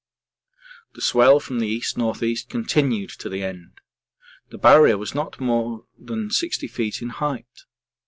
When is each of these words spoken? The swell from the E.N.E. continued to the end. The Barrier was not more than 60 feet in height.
The 0.95 1.01
swell 1.03 1.39
from 1.39 1.59
the 1.59 1.67
E.N.E. 1.69 2.37
continued 2.49 3.11
to 3.11 3.29
the 3.29 3.43
end. 3.43 3.73
The 4.49 4.57
Barrier 4.57 4.97
was 4.97 5.13
not 5.13 5.39
more 5.39 5.85
than 5.95 6.31
60 6.31 6.65
feet 6.69 7.03
in 7.03 7.09
height. 7.09 7.65